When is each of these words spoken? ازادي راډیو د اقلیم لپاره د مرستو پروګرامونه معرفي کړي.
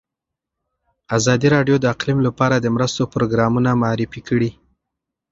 ازادي 1.17 1.47
راډیو 1.55 1.75
د 1.79 1.85
اقلیم 1.93 2.19
لپاره 2.27 2.55
د 2.57 2.65
مرستو 2.75 3.01
پروګرامونه 3.13 3.69
معرفي 3.81 4.21
کړي. 4.29 4.51